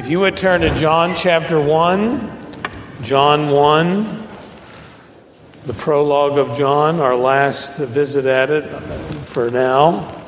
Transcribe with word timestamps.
If 0.00 0.08
you 0.08 0.20
would 0.20 0.34
turn 0.34 0.62
to 0.62 0.74
John 0.76 1.14
chapter 1.14 1.60
1, 1.60 3.02
John 3.02 3.50
1, 3.50 4.28
the 5.66 5.74
prologue 5.74 6.38
of 6.38 6.56
John, 6.56 7.00
our 7.00 7.14
last 7.14 7.78
visit 7.78 8.24
at 8.24 8.48
it 8.48 8.62
for 9.26 9.50
now. 9.50 10.24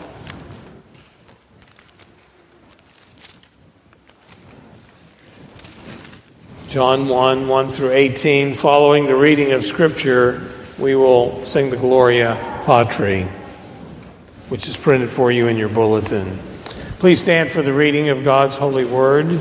John 6.68 7.08
1, 7.08 7.48
1 7.48 7.68
through 7.70 7.92
18. 7.92 8.52
Following 8.52 9.06
the 9.06 9.16
reading 9.16 9.52
of 9.52 9.64
Scripture, 9.64 10.52
we 10.78 10.94
will 10.96 11.46
sing 11.46 11.70
the 11.70 11.78
Gloria 11.78 12.34
Patri, 12.66 13.22
which 14.50 14.68
is 14.68 14.76
printed 14.76 15.08
for 15.08 15.32
you 15.32 15.48
in 15.48 15.56
your 15.56 15.70
bulletin. 15.70 16.38
Please 16.98 17.20
stand 17.20 17.50
for 17.50 17.62
the 17.62 17.72
reading 17.72 18.10
of 18.10 18.22
God's 18.22 18.56
holy 18.56 18.84
word. 18.84 19.40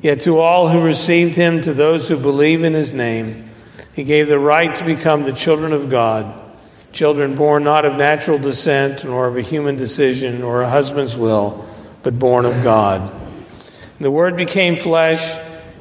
Yet 0.00 0.20
to 0.20 0.38
all 0.38 0.68
who 0.68 0.80
received 0.80 1.34
him, 1.34 1.60
to 1.62 1.74
those 1.74 2.08
who 2.08 2.16
believe 2.16 2.62
in 2.62 2.72
his 2.72 2.92
name, 2.92 3.50
he 3.92 4.04
gave 4.04 4.28
the 4.28 4.38
right 4.38 4.74
to 4.76 4.84
become 4.84 5.24
the 5.24 5.32
children 5.32 5.72
of 5.72 5.90
God, 5.90 6.40
children 6.92 7.34
born 7.34 7.64
not 7.64 7.84
of 7.84 7.96
natural 7.96 8.38
descent, 8.38 9.04
nor 9.04 9.26
of 9.26 9.36
a 9.36 9.42
human 9.42 9.74
decision, 9.74 10.42
or 10.42 10.62
a 10.62 10.70
husband's 10.70 11.16
will, 11.16 11.66
but 12.04 12.16
born 12.16 12.44
of 12.44 12.62
God. 12.62 13.00
And 13.00 14.04
the 14.04 14.10
Word 14.12 14.36
became 14.36 14.76
flesh 14.76 15.36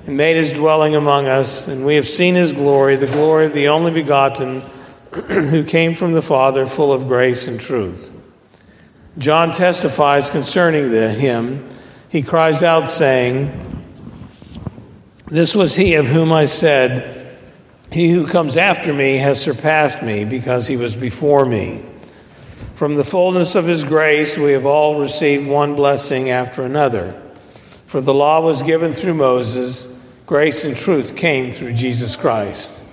and 0.08 0.18
made 0.18 0.36
his 0.36 0.52
dwelling 0.52 0.96
among 0.96 1.28
us, 1.28 1.68
and 1.68 1.86
we 1.86 1.96
have 1.96 2.08
seen 2.08 2.34
his 2.34 2.54
glory, 2.54 2.96
the 2.96 3.06
glory 3.06 3.46
of 3.46 3.54
the 3.54 3.68
only 3.68 3.92
begotten 3.92 4.62
who 5.28 5.64
came 5.64 5.94
from 5.94 6.14
the 6.14 6.24
Father, 6.24 6.66
full 6.66 6.92
of 6.92 7.08
grace 7.08 7.48
and 7.48 7.60
truth. 7.60 8.12
John 9.20 9.52
testifies 9.52 10.32
concerning 10.32 10.92
the, 10.92 11.10
him. 11.10 11.68
He 12.10 12.24
cries 12.24 12.64
out, 12.64 12.90
saying, 12.90 13.77
This 15.30 15.54
was 15.54 15.76
he 15.76 15.96
of 15.96 16.08
whom 16.08 16.32
I 16.32 16.46
said, 16.46 17.38
He 17.92 18.12
who 18.12 18.26
comes 18.26 18.56
after 18.56 18.94
me 18.94 19.18
has 19.18 19.42
surpassed 19.42 20.02
me, 20.02 20.24
because 20.24 20.68
he 20.68 20.78
was 20.78 20.96
before 20.96 21.46
me. 21.46 21.84
From 22.76 22.96
the 22.96 23.04
fullness 23.04 23.56
of 23.56 23.66
his 23.66 23.84
grace, 23.84 24.38
we 24.38 24.54
have 24.54 24.66
all 24.66 25.00
received 25.00 25.46
one 25.46 25.76
blessing 25.76 26.30
after 26.30 26.62
another. 26.62 27.20
For 27.88 28.00
the 28.00 28.14
law 28.14 28.40
was 28.40 28.62
given 28.64 28.94
through 28.94 29.16
Moses, 29.16 30.00
grace 30.26 30.64
and 30.64 30.78
truth 30.78 31.16
came 31.18 31.52
through 31.52 31.74
Jesus 31.74 32.16
Christ. 32.16 32.86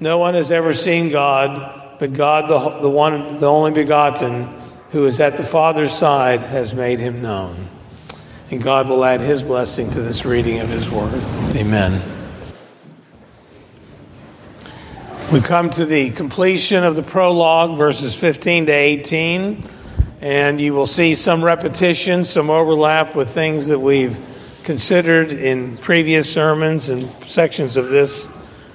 No 0.00 0.18
one 0.18 0.34
has 0.34 0.50
ever 0.50 0.72
seen 0.72 1.10
God, 1.10 1.98
but 2.00 2.14
God, 2.14 2.48
the, 2.48 2.80
the 2.80 2.90
one, 2.90 3.38
the 3.38 3.46
only 3.46 3.70
begotten, 3.70 4.48
who 4.90 5.06
is 5.06 5.20
at 5.20 5.36
the 5.36 5.44
Father's 5.44 5.92
side, 5.92 6.40
has 6.40 6.74
made 6.74 6.98
him 6.98 7.22
known. 7.22 7.68
And 8.50 8.60
God 8.60 8.88
will 8.88 9.04
add 9.04 9.20
his 9.20 9.44
blessing 9.44 9.92
to 9.92 10.02
this 10.02 10.24
reading 10.24 10.58
of 10.58 10.68
his 10.68 10.90
word. 10.90 11.22
Amen. 11.54 12.02
We 15.30 15.40
come 15.40 15.70
to 15.70 15.86
the 15.86 16.10
completion 16.10 16.82
of 16.82 16.96
the 16.96 17.04
prologue, 17.04 17.78
verses 17.78 18.16
15 18.16 18.66
to 18.66 18.72
18, 18.72 19.64
and 20.20 20.60
you 20.60 20.74
will 20.74 20.88
see 20.88 21.14
some 21.14 21.44
repetition, 21.44 22.24
some 22.24 22.50
overlap 22.50 23.14
with 23.14 23.28
things 23.30 23.68
that 23.68 23.78
we've 23.78 24.18
considered 24.64 25.30
in 25.30 25.76
previous 25.76 26.32
sermons 26.32 26.90
and 26.90 27.08
sections 27.26 27.76
of 27.76 27.88
this, 27.90 28.28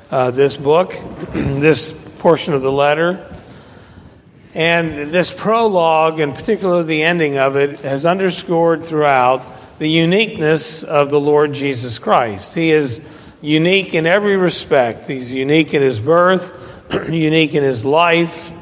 uh, 0.10 0.32
this 0.32 0.56
book, 0.56 0.92
this 1.34 1.92
portion 2.20 2.54
of 2.54 2.62
the 2.62 2.72
letter. 2.72 3.30
And 4.54 5.12
this 5.12 5.34
prologue, 5.34 6.22
and 6.22 6.34
particularly 6.34 6.86
the 6.86 7.04
ending 7.04 7.38
of 7.38 7.58
it, 7.58 7.82
has 7.82 8.06
underscored 8.06 8.82
throughout 8.82 9.55
the 9.78 9.90
uniqueness 9.90 10.84
of 10.84 11.10
the 11.10 11.20
Lord 11.20 11.54
Jesus 11.54 12.00
Christ. 12.00 12.56
He 12.56 12.72
is 12.72 13.02
unique 13.42 13.94
in 13.94 14.06
every 14.06 14.38
respect. 14.38 15.08
He's 15.08 15.34
unique 15.34 15.74
in 15.74 15.82
his 15.82 16.00
birth, 16.00 16.90
unique 17.10 17.54
in 17.54 17.64
his 17.64 17.84
life, 17.84 18.54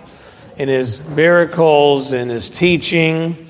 in 0.58 0.70
his 0.70 1.08
miracles, 1.10 2.14
in 2.14 2.30
his 2.30 2.50
teaching, 2.50 3.48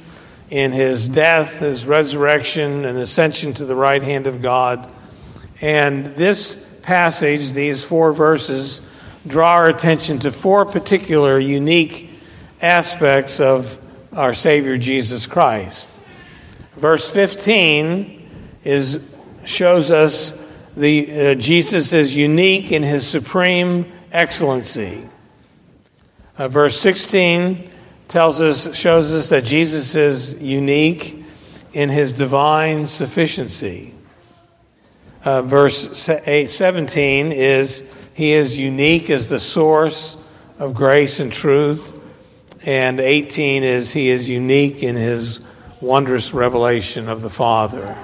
in 0.49 0.71
his 0.71 1.07
death, 1.07 1.59
his 1.59 1.85
resurrection, 1.85 2.85
and 2.85 2.97
ascension 2.97 3.53
to 3.53 3.65
the 3.65 3.75
right 3.75 4.03
hand 4.03 4.27
of 4.27 4.41
God. 4.41 4.93
And 5.61 6.05
this 6.05 6.53
passage, 6.81 7.53
these 7.53 7.83
four 7.83 8.11
verses, 8.13 8.81
draw 9.25 9.53
our 9.53 9.69
attention 9.69 10.19
to 10.19 10.31
four 10.31 10.65
particular 10.65 11.39
unique 11.39 12.11
aspects 12.61 13.39
of 13.39 13.79
our 14.11 14.33
Savior 14.33 14.77
Jesus 14.77 15.27
Christ. 15.27 15.92
Verse 16.75 17.09
15 17.09 18.29
is, 18.63 18.99
shows 19.45 19.91
us 19.91 20.39
the, 20.75 21.31
uh, 21.31 21.35
Jesus 21.35 21.93
is 21.93 22.15
unique 22.15 22.71
in 22.71 22.81
his 22.81 23.05
supreme 23.05 23.91
excellency. 24.11 25.07
Uh, 26.37 26.47
verse 26.47 26.79
16 26.79 27.69
tells 28.07 28.41
us, 28.41 28.75
shows 28.75 29.13
us 29.13 29.29
that 29.29 29.43
Jesus 29.43 29.95
is 29.95 30.41
unique 30.41 31.23
in 31.73 31.89
his 31.89 32.13
divine 32.13 32.87
sufficiency. 32.87 33.93
Uh, 35.23 35.41
verse 35.41 36.09
8, 36.09 36.49
17 36.49 37.31
is 37.31 37.89
he 38.13 38.33
is 38.33 38.57
unique 38.57 39.09
as 39.09 39.29
the 39.29 39.39
source 39.39 40.21
of 40.59 40.73
grace 40.73 41.19
and 41.19 41.31
truth. 41.31 41.99
And 42.65 42.99
18 42.99 43.63
is 43.63 43.91
he 43.91 44.09
is 44.09 44.29
unique 44.29 44.83
in 44.83 44.95
his 44.95 45.43
wondrous 45.83 46.33
revelation 46.33 47.09
of 47.09 47.21
the 47.21 47.29
Father. 47.29 47.95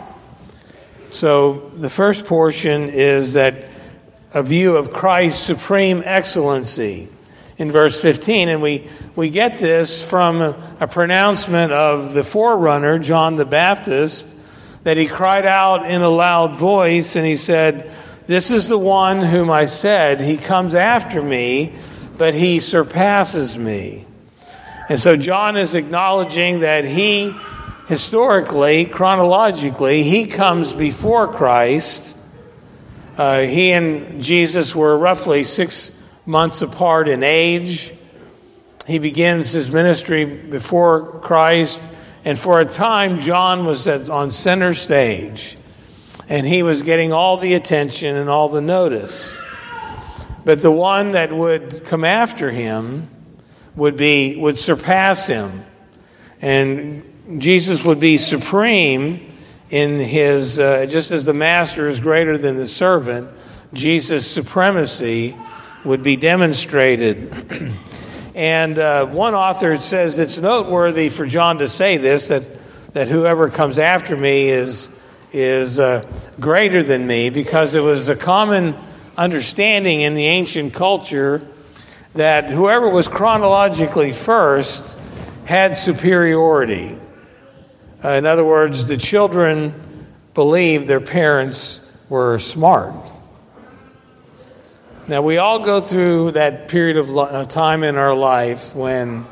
So 1.09 1.71
the 1.75 1.89
first 1.89 2.25
portion 2.25 2.89
is 2.89 3.33
that 3.33 3.71
a 4.33 4.43
view 4.43 4.75
of 4.75 4.93
Christ's 4.93 5.41
supreme 5.41 6.03
excellency 6.05 7.09
in 7.57 7.71
verse 7.71 7.99
15. 8.01 8.49
And 8.49 8.61
we, 8.61 8.87
we 9.15 9.29
get 9.29 9.57
this 9.57 10.07
from 10.07 10.41
a, 10.41 10.75
a 10.81 10.87
pronouncement 10.87 11.71
of 11.71 12.13
the 12.13 12.23
forerunner, 12.23 12.99
John 12.99 13.37
the 13.37 13.45
Baptist, 13.45 14.35
that 14.83 14.97
he 14.97 15.07
cried 15.07 15.45
out 15.45 15.89
in 15.89 16.01
a 16.01 16.09
loud 16.09 16.55
voice 16.55 17.15
and 17.15 17.25
he 17.25 17.35
said, 17.35 17.91
This 18.27 18.51
is 18.51 18.67
the 18.67 18.77
one 18.77 19.21
whom 19.21 19.49
I 19.49 19.65
said, 19.65 20.21
He 20.21 20.37
comes 20.37 20.73
after 20.73 21.23
me, 21.23 21.73
but 22.17 22.33
he 22.33 22.59
surpasses 22.59 23.57
me. 23.57 24.05
And 24.89 24.99
so 24.99 25.15
John 25.15 25.55
is 25.55 25.75
acknowledging 25.75 26.61
that 26.61 26.83
he, 26.83 27.35
historically, 27.89 28.85
chronologically, 28.85 30.03
he 30.03 30.27
comes 30.27 30.73
before 30.73 31.27
Christ. 31.27 32.15
Uh, 33.17 33.39
he 33.39 33.71
and 33.71 34.21
Jesus 34.21 34.75
were 34.75 34.97
roughly 34.97 35.43
six 35.43 35.99
months 36.25 36.61
apart 36.61 37.09
in 37.09 37.23
age. 37.23 37.91
He 38.87 38.99
begins 38.99 39.51
his 39.51 39.71
ministry 39.71 40.23
before 40.23 41.19
Christ, 41.19 41.93
and 42.23 42.37
for 42.37 42.61
a 42.61 42.65
time, 42.65 43.19
John 43.19 43.65
was 43.65 43.87
at, 43.87 44.07
on 44.07 44.29
center 44.29 44.75
stage, 44.75 45.57
and 46.27 46.45
he 46.45 46.61
was 46.61 46.83
getting 46.83 47.11
all 47.11 47.37
the 47.37 47.55
attention 47.55 48.15
and 48.15 48.29
all 48.29 48.49
the 48.49 48.61
notice. 48.61 49.35
But 50.45 50.61
the 50.61 50.71
one 50.71 51.11
that 51.11 51.33
would 51.33 51.83
come 51.85 52.05
after 52.05 52.51
him, 52.51 53.09
would 53.75 53.95
be 53.95 54.35
would 54.35 54.59
surpass 54.59 55.25
him 55.25 55.63
and 56.41 57.08
jesus 57.37 57.83
would 57.83 57.99
be 57.99 58.17
supreme 58.17 59.31
in 59.69 59.99
his 59.99 60.59
uh, 60.59 60.85
just 60.87 61.11
as 61.11 61.25
the 61.25 61.33
master 61.33 61.87
is 61.87 61.99
greater 61.99 62.37
than 62.37 62.55
the 62.55 62.67
servant 62.67 63.29
Jesus' 63.73 64.25
supremacy 64.29 65.35
would 65.83 66.01
be 66.01 66.15
demonstrated. 66.15 67.71
and 68.35 68.79
uh, 68.79 69.05
one 69.05 69.35
author 69.35 69.75
says 69.75 70.17
it's 70.17 70.39
noteworthy 70.39 71.09
for 71.09 71.25
John 71.27 71.59
to 71.59 71.67
say 71.67 71.97
this 71.97 72.29
that, 72.29 72.49
that 72.93 73.07
whoever 73.09 73.49
comes 73.49 73.77
after 73.77 74.17
me 74.17 74.49
is, 74.49 74.89
is 75.31 75.79
uh, 75.79 76.03
greater 76.39 76.81
than 76.81 77.05
me 77.05 77.29
because 77.29 77.75
it 77.75 77.81
was 77.81 78.09
a 78.09 78.15
common 78.15 78.75
understanding 79.15 80.01
in 80.01 80.15
the 80.15 80.25
ancient 80.25 80.73
culture 80.73 81.45
that 82.15 82.45
whoever 82.45 82.89
was 82.89 83.07
chronologically 83.07 84.13
first 84.13 84.97
had 85.45 85.77
superiority. 85.77 86.99
Uh, 88.03 88.09
in 88.09 88.25
other 88.25 88.45
words, 88.45 88.87
the 88.87 88.95
children 88.95 89.73
believed 90.33 90.87
their 90.87 91.01
parents 91.01 91.85
were 92.07 92.39
smart. 92.39 92.93
Now, 95.07 95.21
we 95.21 95.37
all 95.37 95.59
go 95.59 95.81
through 95.81 96.31
that 96.31 96.67
period 96.67 96.97
of 96.97 97.47
time 97.49 97.83
in 97.83 97.95
our 97.95 98.13
life 98.13 98.75
when 98.75 99.25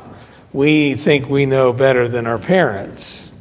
we 0.52 0.94
think 0.94 1.28
we 1.28 1.46
know 1.46 1.72
better 1.72 2.08
than 2.08 2.26
our 2.26 2.38
parents 2.38 3.32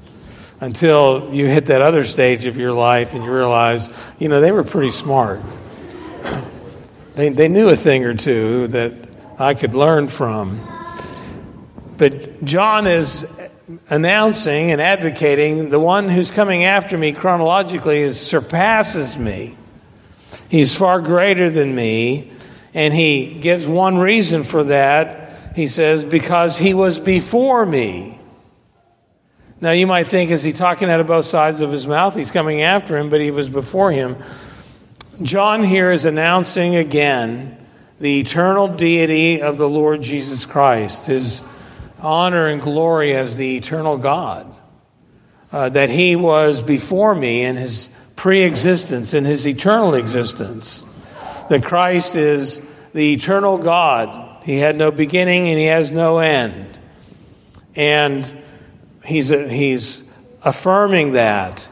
until 0.62 1.34
you 1.34 1.48
hit 1.48 1.66
that 1.66 1.82
other 1.82 2.04
stage 2.04 2.46
of 2.46 2.58
your 2.58 2.74
life 2.74 3.14
and 3.14 3.24
you 3.24 3.32
realize, 3.32 3.90
you 4.20 4.30
know, 4.30 4.40
they 4.40 4.52
were 4.52 4.64
pretty 4.64 4.92
smart. 4.92 5.42
They, 7.16 7.30
they 7.30 7.48
knew 7.48 7.70
a 7.70 7.76
thing 7.76 8.06
or 8.06 8.14
two 8.14 8.68
that 8.68 8.94
I 9.40 9.56
could 9.56 9.74
learn 9.74 10.08
from. 10.08 10.62
But 11.98 12.44
John 12.46 12.86
is 12.86 13.26
announcing 13.90 14.72
and 14.72 14.80
advocating 14.82 15.70
the 15.70 15.80
one 15.80 16.08
who's 16.10 16.32
coming 16.32 16.64
after 16.64 16.98
me 16.98 17.12
chronologically 17.12 18.02
is 18.02 18.20
surpasses 18.20 19.18
me. 19.18 19.58
He's 20.50 20.76
far 20.76 21.02
greater 21.02 21.50
than 21.50 21.76
me, 21.76 22.32
and 22.74 22.94
he 22.94 23.40
gives 23.40 23.68
one 23.68 23.98
reason 23.98 24.44
for 24.44 24.64
that. 24.66 25.56
He 25.56 25.68
says, 25.68 26.06
because 26.06 26.58
he 26.58 26.74
was 26.74 27.00
before 27.00 27.66
me. 27.66 28.20
Now, 29.60 29.72
you 29.72 29.88
might 29.88 30.08
think, 30.08 30.30
is 30.30 30.44
he 30.44 30.54
talking 30.54 30.90
out 30.90 31.00
of 31.00 31.08
both 31.08 31.26
sides 31.26 31.62
of 31.62 31.72
his 31.72 31.88
mouth? 31.88 32.16
He's 32.16 32.32
coming 32.32 32.62
after 32.62 32.96
him, 32.96 33.10
but 33.10 33.22
he 33.22 33.32
was 33.32 33.50
before 33.50 33.92
him. 33.92 34.18
John 35.24 35.64
here 35.64 35.92
is 35.92 36.06
announcing 36.06 36.76
again 36.76 37.58
the 38.00 38.20
eternal 38.20 38.68
deity 38.68 39.42
of 39.42 39.58
the 39.58 39.68
Lord 39.68 40.04
Jesus 40.04 40.46
Christ, 40.46 41.08
his 41.08 41.42
honor 42.00 42.48
and 42.48 42.62
glory 42.62 43.16
as 43.16 43.38
the 43.38 43.58
eternal 43.58 43.98
God, 43.98 44.48
uh, 45.52 45.70
that 45.70 45.90
he 45.90 46.16
was 46.16 46.62
before 46.62 47.16
me 47.16 47.44
in 47.44 47.56
his 47.56 47.90
pre 48.16 48.44
existence, 48.44 49.14
in 49.14 49.26
his 49.26 49.48
eternal 49.48 49.94
existence, 49.94 50.84
that 51.50 51.64
Christ 51.64 52.16
is 52.16 52.62
the 52.94 53.14
eternal 53.14 53.58
God. 53.58 54.44
He 54.44 54.58
had 54.58 54.76
no 54.76 54.92
beginning 54.92 55.50
and 55.50 55.58
he 55.58 55.66
has 55.66 55.92
no 55.92 56.20
end. 56.20 56.78
And 57.76 58.44
he's, 59.06 59.30
he's 59.30 60.04
affirming 60.44 61.14
that. 61.14 61.70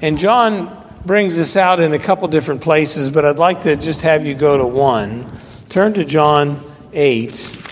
And 0.00 0.18
John 0.18 0.84
brings 1.04 1.36
this 1.36 1.56
out 1.56 1.80
in 1.80 1.92
a 1.94 1.98
couple 1.98 2.28
different 2.28 2.60
places, 2.60 3.10
but 3.10 3.24
I'd 3.24 3.36
like 3.36 3.62
to 3.62 3.76
just 3.76 4.02
have 4.02 4.26
you 4.26 4.34
go 4.34 4.58
to 4.58 4.66
one. 4.66 5.30
Turn 5.68 5.94
to 5.94 6.04
John 6.04 6.60
8, 6.92 7.65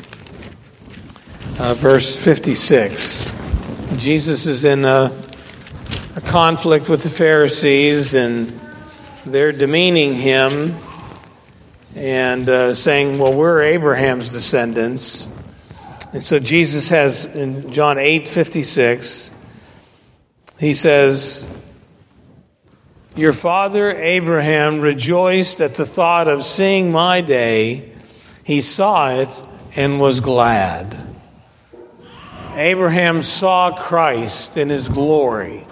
uh, 1.59 1.75
verse 1.75 2.17
56. 2.17 3.33
Jesus 3.97 4.47
is 4.47 4.65
in 4.65 4.85
a, 4.85 5.17
a 6.17 6.21
conflict 6.21 6.89
with 6.89 7.03
the 7.03 7.09
Pharisees, 7.09 8.15
and 8.15 8.59
they're 9.25 9.53
demeaning 9.53 10.15
him 10.15 10.77
and 11.95 12.49
uh, 12.49 12.75
saying, 12.75 13.19
Well, 13.19 13.33
we're 13.35 13.63
Abraham's 13.63 14.31
descendants. 14.31 15.31
And 16.13 16.23
so 16.23 16.39
Jesus 16.39 16.89
has 16.91 17.27
in 17.27 17.71
John 17.73 17.99
8 17.99 18.29
56, 18.29 19.31
he 20.59 20.75
says, 20.75 21.45
your 23.17 23.33
father 23.33 23.97
Abraham 23.97 24.81
rejoiced 24.81 25.61
at 25.61 25.75
the 25.75 25.87
thought 25.87 26.27
of 26.27 26.43
seeing 26.43 26.91
my 26.91 27.21
day. 27.21 27.93
He 28.43 28.61
saw 28.61 29.09
it 29.11 29.43
and 29.77 30.01
was 30.01 30.19
glad. 30.19 31.14
Abraham 32.57 33.23
saw 33.23 33.73
Christ 33.77 34.57
in 34.57 34.69
his 34.69 34.89
glory. 34.89 35.67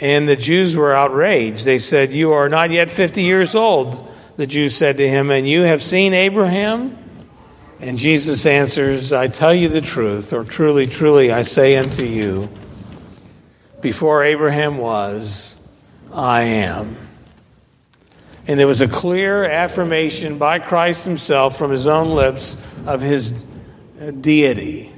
And 0.00 0.28
the 0.28 0.36
Jews 0.36 0.76
were 0.76 0.92
outraged. 0.92 1.64
They 1.64 1.78
said, 1.78 2.12
You 2.12 2.32
are 2.32 2.48
not 2.48 2.70
yet 2.70 2.90
50 2.90 3.22
years 3.22 3.54
old. 3.54 4.08
The 4.36 4.46
Jews 4.46 4.76
said 4.76 4.96
to 4.96 5.08
him, 5.08 5.30
And 5.30 5.48
you 5.48 5.62
have 5.62 5.82
seen 5.82 6.12
Abraham? 6.12 6.98
And 7.80 7.98
Jesus 7.98 8.46
answers, 8.46 9.12
I 9.12 9.28
tell 9.28 9.54
you 9.54 9.68
the 9.68 9.80
truth, 9.80 10.32
or 10.32 10.44
truly, 10.44 10.86
truly, 10.86 11.32
I 11.32 11.42
say 11.42 11.76
unto 11.76 12.04
you, 12.04 12.48
before 13.80 14.22
Abraham 14.22 14.78
was, 14.78 15.58
I 16.12 16.42
am. 16.42 16.96
And 18.46 18.58
there 18.58 18.66
was 18.66 18.80
a 18.80 18.88
clear 18.88 19.44
affirmation 19.44 20.38
by 20.38 20.58
Christ 20.58 21.04
himself 21.04 21.56
from 21.56 21.70
his 21.70 21.86
own 21.86 22.14
lips 22.14 22.56
of 22.86 23.00
his 23.00 23.32
deity. 24.20 24.92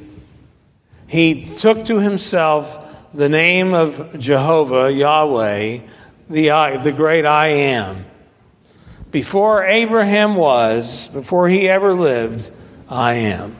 He 1.14 1.44
took 1.44 1.84
to 1.84 2.00
himself 2.00 2.84
the 3.14 3.28
name 3.28 3.72
of 3.72 4.19
Jehovah, 4.19 4.93
Yahweh, 4.93 5.78
the, 6.28 6.81
the 6.82 6.93
great 6.93 7.25
I 7.25 7.46
am. 7.46 8.05
Before 9.12 9.62
Abraham 9.64 10.34
was, 10.34 11.06
before 11.06 11.49
he 11.49 11.69
ever 11.69 11.94
lived, 11.94 12.50
I 12.90 13.12
am. 13.12 13.55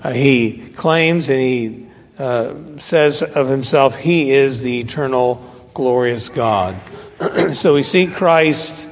Uh, 0.00 0.12
he 0.12 0.68
claims 0.76 1.28
and 1.28 1.40
he 1.40 1.88
uh, 2.20 2.54
says 2.76 3.24
of 3.24 3.48
himself, 3.48 3.98
He 3.98 4.30
is 4.30 4.62
the 4.62 4.78
eternal 4.78 5.44
glorious 5.74 6.28
God. 6.28 6.76
so 7.52 7.74
we 7.74 7.82
see 7.82 8.06
Christ's 8.06 8.86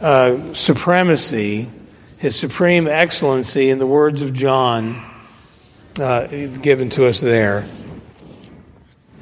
uh, 0.00 0.54
supremacy, 0.54 1.68
his 2.16 2.34
supreme 2.34 2.86
excellency 2.86 3.68
in 3.68 3.78
the 3.78 3.86
words 3.86 4.22
of 4.22 4.32
John 4.32 5.04
uh, 5.98 6.26
given 6.62 6.90
to 6.90 7.06
us 7.06 7.20
there. 7.20 7.66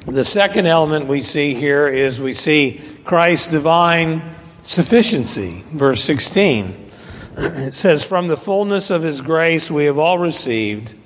The 0.05 0.23
second 0.23 0.67
element 0.67 1.07
we 1.07 1.21
see 1.21 1.53
here 1.53 1.87
is 1.87 2.21
we 2.21 2.33
see 2.33 2.81
Christ's 3.03 3.47
divine 3.47 4.21
sufficiency. 4.63 5.63
Verse 5.67 6.03
16. 6.03 6.85
It 7.37 7.75
says, 7.75 8.03
From 8.03 8.27
the 8.29 8.37
fullness 8.37 8.89
of 8.89 9.03
his 9.03 9.21
grace 9.21 9.69
we 9.69 9.85
have 9.85 9.99
all 9.99 10.17
received 10.17 10.97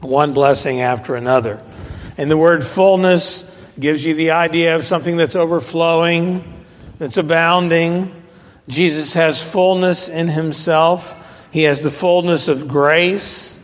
one 0.00 0.32
blessing 0.32 0.80
after 0.80 1.16
another. 1.16 1.62
And 2.16 2.30
the 2.30 2.36
word 2.36 2.64
fullness 2.64 3.44
gives 3.78 4.04
you 4.04 4.14
the 4.14 4.32
idea 4.32 4.76
of 4.76 4.84
something 4.84 5.16
that's 5.16 5.36
overflowing, 5.36 6.64
that's 6.98 7.16
abounding. 7.16 8.14
Jesus 8.68 9.14
has 9.14 9.42
fullness 9.42 10.08
in 10.08 10.28
himself. 10.28 11.48
He 11.52 11.62
has 11.62 11.80
the 11.80 11.90
fullness 11.90 12.48
of 12.48 12.68
grace, 12.68 13.57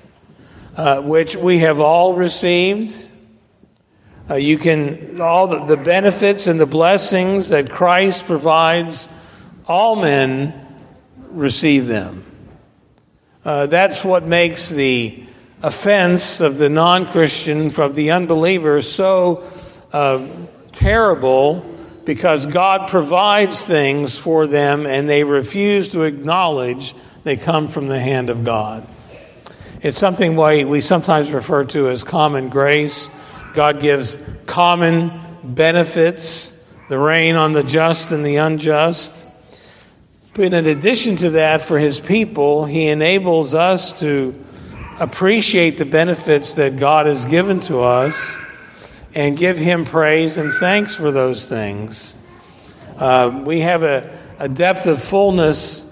uh, 0.76 1.00
which 1.00 1.36
we 1.36 1.60
have 1.60 1.80
all 1.80 2.14
received. 2.14 3.08
Uh, 4.28 4.34
you 4.34 4.56
can, 4.58 5.20
all 5.20 5.46
the, 5.46 5.64
the 5.64 5.76
benefits 5.76 6.46
and 6.46 6.58
the 6.58 6.66
blessings 6.66 7.50
that 7.50 7.70
Christ 7.70 8.26
provides, 8.26 9.08
all 9.66 9.96
men 9.96 10.54
receive 11.30 11.86
them. 11.86 12.24
Uh, 13.44 13.66
that's 13.66 14.02
what 14.02 14.26
makes 14.26 14.68
the 14.68 15.22
offense 15.62 16.40
of 16.40 16.58
the 16.58 16.68
non 16.68 17.06
Christian, 17.06 17.70
from 17.70 17.94
the 17.94 18.10
unbeliever, 18.10 18.80
so 18.80 19.44
uh, 19.92 20.26
terrible 20.72 21.64
because 22.04 22.46
God 22.46 22.88
provides 22.88 23.64
things 23.64 24.18
for 24.18 24.46
them 24.46 24.86
and 24.86 25.08
they 25.08 25.24
refuse 25.24 25.90
to 25.90 26.02
acknowledge 26.02 26.94
they 27.22 27.36
come 27.36 27.68
from 27.68 27.86
the 27.86 27.98
hand 27.98 28.28
of 28.28 28.44
God. 28.44 28.86
It's 29.84 29.98
something 29.98 30.34
we 30.34 30.80
sometimes 30.80 31.30
refer 31.30 31.66
to 31.66 31.90
as 31.90 32.04
common 32.04 32.48
grace. 32.48 33.14
God 33.52 33.80
gives 33.80 34.16
common 34.46 35.12
benefits, 35.44 36.66
the 36.88 36.98
rain 36.98 37.36
on 37.36 37.52
the 37.52 37.62
just 37.62 38.10
and 38.10 38.24
the 38.24 38.36
unjust. 38.36 39.26
But 40.32 40.54
in 40.54 40.66
addition 40.66 41.16
to 41.16 41.30
that, 41.32 41.60
for 41.60 41.78
his 41.78 42.00
people, 42.00 42.64
he 42.64 42.88
enables 42.88 43.52
us 43.52 44.00
to 44.00 44.42
appreciate 44.98 45.76
the 45.76 45.84
benefits 45.84 46.54
that 46.54 46.78
God 46.78 47.04
has 47.04 47.26
given 47.26 47.60
to 47.60 47.82
us 47.82 48.38
and 49.14 49.36
give 49.36 49.58
Him 49.58 49.84
praise 49.84 50.38
and 50.38 50.50
thanks 50.54 50.96
for 50.96 51.12
those 51.12 51.46
things. 51.46 52.16
Uh, 52.96 53.42
we 53.44 53.60
have 53.60 53.82
a, 53.82 54.18
a 54.38 54.48
depth 54.48 54.86
of 54.86 55.02
fullness 55.02 55.82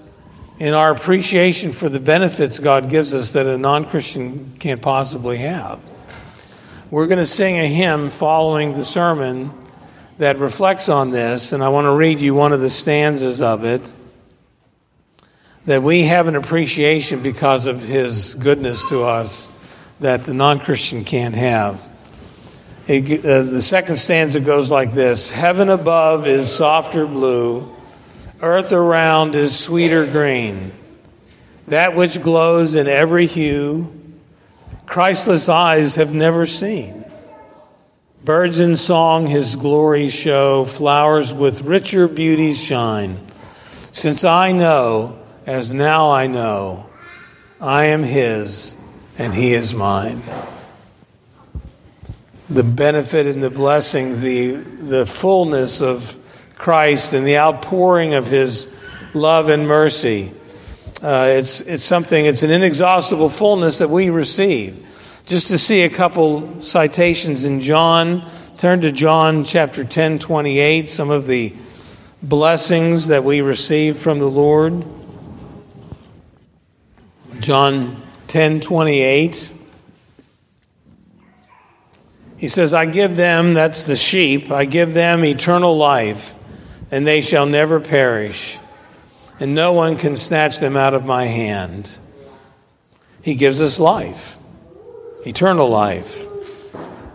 in 0.63 0.73
our 0.73 0.91
appreciation 0.91 1.73
for 1.73 1.89
the 1.89 1.99
benefits 1.99 2.57
God 2.57 2.89
gives 2.89 3.13
us 3.13 3.33
that 3.33 3.45
a 3.45 3.57
non 3.57 3.83
Christian 3.83 4.53
can't 4.59 4.81
possibly 4.81 5.39
have. 5.39 5.77
We're 6.89 7.07
going 7.07 7.19
to 7.19 7.25
sing 7.25 7.59
a 7.59 7.67
hymn 7.67 8.09
following 8.09 8.71
the 8.71 8.85
sermon 8.85 9.51
that 10.19 10.39
reflects 10.39 10.87
on 10.87 11.11
this, 11.11 11.51
and 11.51 11.61
I 11.61 11.67
want 11.67 11.83
to 11.83 11.91
read 11.91 12.21
you 12.21 12.33
one 12.33 12.53
of 12.53 12.61
the 12.61 12.69
stanzas 12.69 13.41
of 13.41 13.65
it 13.65 13.93
that 15.65 15.83
we 15.83 16.03
have 16.03 16.29
an 16.29 16.37
appreciation 16.37 17.21
because 17.21 17.65
of 17.67 17.81
his 17.81 18.33
goodness 18.35 18.87
to 18.87 19.03
us 19.03 19.49
that 19.99 20.23
the 20.23 20.33
non 20.33 20.59
Christian 20.59 21.03
can't 21.03 21.35
have. 21.35 21.81
It, 22.87 23.19
uh, 23.19 23.43
the 23.43 23.61
second 23.61 23.97
stanza 23.97 24.39
goes 24.39 24.71
like 24.71 24.93
this 24.93 25.29
Heaven 25.29 25.67
above 25.67 26.25
is 26.25 26.49
softer 26.49 27.05
blue, 27.05 27.69
earth 28.43 28.71
around 28.71 29.33
is 29.33 29.57
sweeter 29.57 30.05
green. 30.05 30.71
That 31.67 31.95
which 31.95 32.21
glows 32.21 32.75
in 32.75 32.87
every 32.87 33.25
hue, 33.25 33.91
Christless 34.85 35.49
eyes 35.49 35.95
have 35.95 36.13
never 36.13 36.45
seen. 36.45 37.05
Birds 38.23 38.59
in 38.59 38.75
song 38.75 39.27
his 39.27 39.55
glory 39.55 40.09
show, 40.09 40.65
flowers 40.65 41.33
with 41.33 41.61
richer 41.61 42.07
beauties 42.07 42.63
shine. 42.63 43.25
Since 43.91 44.23
I 44.23 44.51
know, 44.51 45.19
as 45.45 45.71
now 45.71 46.11
I 46.11 46.27
know, 46.27 46.89
I 47.59 47.85
am 47.85 48.03
his 48.03 48.75
and 49.17 49.33
he 49.33 49.53
is 49.53 49.73
mine 49.73 50.21
the 52.49 52.63
benefit 52.63 53.25
and 53.25 53.41
the 53.41 53.49
blessings, 53.49 54.21
the, 54.21 54.55
the 54.55 55.05
fullness 55.05 55.81
of 55.81 56.17
Christ 56.63 57.11
and 57.11 57.27
the 57.27 57.39
outpouring 57.39 58.13
of 58.13 58.27
his 58.27 58.71
love 59.13 59.49
and 59.49 59.67
mercy. 59.67 60.31
Uh, 61.01 61.25
it's, 61.31 61.59
it's 61.59 61.83
something, 61.83 62.25
it's 62.25 62.41
an 62.41 62.51
inexhaustible 62.51 63.27
fullness 63.27 63.79
that 63.79 63.89
we 63.89 64.09
receive. 64.09 64.87
Just 65.25 65.47
to 65.49 65.57
see 65.57 65.81
a 65.81 65.89
couple 65.89 66.61
citations 66.61 67.43
in 67.43 67.59
John, 67.59 68.25
turn 68.57 68.79
to 68.79 68.93
John 68.93 69.43
chapter 69.43 69.83
10, 69.83 70.19
28, 70.19 70.87
some 70.87 71.09
of 71.09 71.27
the 71.27 71.53
blessings 72.21 73.07
that 73.07 73.25
we 73.25 73.41
receive 73.41 73.97
from 73.97 74.19
the 74.19 74.29
Lord. 74.29 74.85
John 77.41 78.01
10, 78.27 78.61
28. 78.61 79.51
He 82.37 82.47
says, 82.47 82.73
I 82.73 82.85
give 82.85 83.17
them, 83.17 83.53
that's 83.53 83.83
the 83.83 83.97
sheep, 83.97 84.49
I 84.49 84.63
give 84.63 84.93
them 84.93 85.25
eternal 85.25 85.75
life, 85.75 86.37
and 86.93 87.07
they 87.07 87.21
shall 87.21 87.47
never 87.47 87.79
perish, 87.79 88.59
and 89.39 89.55
no 89.55 89.73
one 89.73 89.97
can 89.97 90.15
snatch 90.15 90.59
them 90.59 90.77
out 90.77 90.93
of 90.93 91.03
my 91.03 91.25
hand. 91.25 91.97
He 93.23 93.33
gives 93.33 93.61
us 93.61 93.79
life, 93.79 94.37
eternal 95.25 95.67
life. 95.67 96.27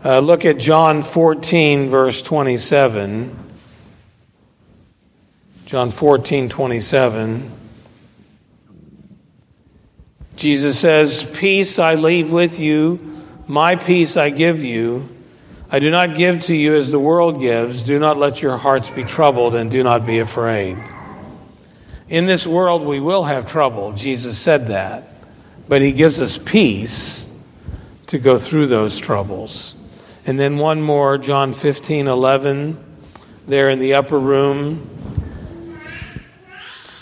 Uh, 0.05 0.19
look 0.19 0.45
at 0.45 0.59
John 0.59 1.01
14, 1.01 1.91
verse 1.91 2.23
27. 2.23 3.39
John 5.65 5.93
14, 5.93 6.49
27. 6.49 7.53
Jesus 10.35 10.77
says, 10.77 11.25
Peace 11.35 11.79
I 11.79 11.95
leave 11.95 12.33
with 12.33 12.59
you, 12.59 12.99
my 13.47 13.77
peace 13.77 14.17
I 14.17 14.31
give 14.31 14.65
you. 14.65 15.09
I 15.71 15.81
do 15.81 15.91
not 15.91 16.17
give 16.17 16.41
to 16.41 16.55
you 16.55 16.75
as 16.75 16.91
the 16.91 16.99
world 16.99 17.41
gives. 17.41 17.83
Do 17.83 17.99
not 17.99 18.17
let 18.17 18.41
your 18.41 18.57
hearts 18.57 18.89
be 18.89 19.05
troubled 19.05 19.55
and 19.55 19.71
do 19.71 19.83
not 19.83 20.07
be 20.07 20.19
afraid. 20.19 20.79
In 22.09 22.25
this 22.25 22.47
world, 22.47 22.87
we 22.87 23.01
will 23.01 23.25
have 23.25 23.45
trouble. 23.45 23.93
Jesus 23.93 24.39
said 24.39 24.69
that. 24.69 25.11
But 25.69 25.83
he 25.83 25.93
gives 25.93 26.23
us 26.23 26.39
peace 26.39 27.27
to 28.07 28.19
go 28.19 28.39
through 28.39 28.69
those 28.69 28.99
troubles. 28.99 29.75
And 30.25 30.41
then 30.41 30.57
one 30.57 30.81
more, 30.81 31.19
John 31.19 31.53
15 31.53 32.09
11, 32.09 32.79
there 33.47 33.69
in 33.69 33.79
the 33.79 33.95
upper 33.95 34.19
room. 34.19 34.89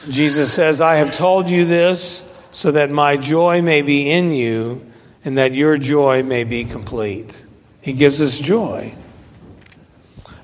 Jesus 0.08 0.52
says, 0.52 0.80
I 0.80 0.96
have 0.96 1.14
told 1.14 1.48
you 1.48 1.64
this 1.64 2.28
so 2.50 2.72
that 2.72 2.90
my 2.90 3.16
joy 3.16 3.62
may 3.62 3.82
be 3.82 4.10
in 4.10 4.32
you 4.32 4.90
and 5.24 5.38
that 5.38 5.52
your 5.52 5.78
joy 5.78 6.24
may 6.24 6.42
be 6.42 6.64
complete. 6.64 7.45
He 7.86 7.92
gives 7.92 8.20
us 8.20 8.40
joy. 8.40 8.96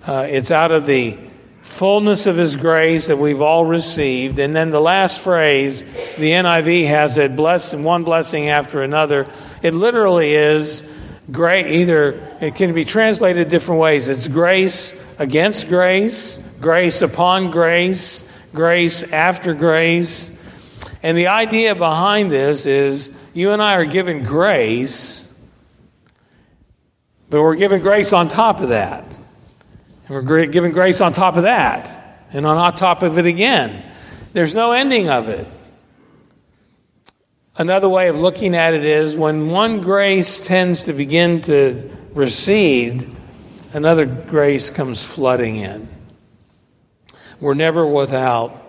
Uh, 0.06 0.28
it's 0.30 0.52
out 0.52 0.70
of 0.70 0.86
the 0.86 1.18
fullness 1.62 2.28
of 2.28 2.36
His 2.36 2.54
grace 2.54 3.08
that 3.08 3.18
we've 3.18 3.42
all 3.42 3.64
received. 3.64 4.38
And 4.38 4.54
then 4.54 4.70
the 4.70 4.80
last 4.80 5.20
phrase, 5.22 5.82
the 5.82 6.30
NIV 6.30 6.86
has 6.86 7.18
it, 7.18 7.34
bless 7.34 7.74
one 7.74 8.04
blessing 8.04 8.48
after 8.48 8.84
another. 8.84 9.26
It 9.60 9.74
literally 9.74 10.34
is 10.34 10.88
great, 11.32 11.66
either 11.66 12.12
it 12.40 12.54
can 12.54 12.74
be 12.74 12.84
translated 12.84 13.48
different 13.48 13.80
ways. 13.80 14.06
It's 14.06 14.28
grace 14.28 14.94
against 15.18 15.66
grace, 15.66 16.38
grace 16.60 17.02
upon 17.02 17.50
grace, 17.50 18.24
grace 18.54 19.02
after 19.02 19.52
grace. 19.52 20.30
And 21.02 21.18
the 21.18 21.26
idea 21.26 21.74
behind 21.74 22.30
this 22.30 22.66
is 22.66 23.10
you 23.34 23.50
and 23.50 23.60
I 23.60 23.74
are 23.74 23.84
given 23.84 24.22
grace 24.22 25.31
but 27.32 27.40
we're 27.40 27.56
given 27.56 27.80
grace 27.80 28.12
on 28.12 28.28
top 28.28 28.60
of 28.60 28.68
that. 28.68 29.06
And 30.06 30.10
we're 30.10 30.44
given 30.48 30.72
grace 30.72 31.00
on 31.00 31.14
top 31.14 31.36
of 31.36 31.44
that. 31.44 32.20
And 32.30 32.44
on 32.44 32.74
top 32.74 33.00
of 33.00 33.16
it 33.16 33.24
again. 33.24 33.90
There's 34.34 34.54
no 34.54 34.72
ending 34.72 35.08
of 35.08 35.30
it. 35.30 35.48
Another 37.56 37.88
way 37.88 38.08
of 38.08 38.20
looking 38.20 38.54
at 38.54 38.74
it 38.74 38.84
is 38.84 39.16
when 39.16 39.48
one 39.48 39.80
grace 39.80 40.46
tends 40.46 40.82
to 40.82 40.92
begin 40.92 41.40
to 41.42 41.90
recede, 42.12 43.16
another 43.72 44.04
grace 44.04 44.68
comes 44.68 45.02
flooding 45.02 45.56
in. 45.56 45.88
We're 47.40 47.54
never 47.54 47.86
without 47.86 48.62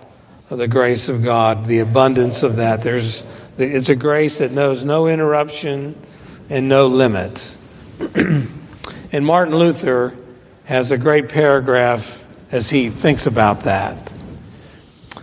the 0.47 0.69
grace 0.69 1.09
of 1.09 1.21
God, 1.21 1.65
the 1.65 1.79
abundance 1.79 2.43
of 2.43 2.55
that. 2.55 2.81
There's, 2.81 3.25
it's 3.57 3.89
a 3.89 3.95
grace 3.97 4.37
that 4.37 4.53
knows 4.53 4.85
no 4.85 5.07
interruption 5.07 6.01
and 6.49 6.69
no 6.69 6.87
limit. 6.87 7.57
and 9.11 9.25
Martin 9.25 9.55
Luther 9.55 10.15
has 10.65 10.91
a 10.91 10.97
great 10.97 11.29
paragraph 11.29 12.25
as 12.51 12.69
he 12.69 12.89
thinks 12.89 13.25
about 13.25 13.61
that. 13.61 14.13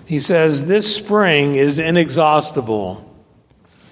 He 0.07 0.19
says, 0.19 0.67
This 0.67 0.95
spring 0.95 1.55
is 1.55 1.79
inexhaustible. 1.79 3.07